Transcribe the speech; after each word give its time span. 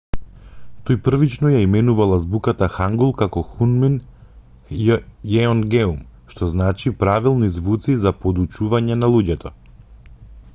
тој 0.89 0.97
првично 1.07 1.49
ја 1.55 1.59
именувал 1.65 2.15
азбуката 2.15 2.69
хангул 2.77 3.13
како 3.19 3.43
хунмин 3.49 3.99
јеонгеум 4.79 6.01
што 6.33 6.51
значи 6.55 6.95
правилни 7.05 7.51
звуци 7.59 7.97
за 8.07 8.17
подучување 8.25 8.99
на 9.05 9.13
луѓето 9.17 9.55